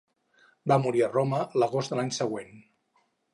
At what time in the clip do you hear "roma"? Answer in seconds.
1.11-1.41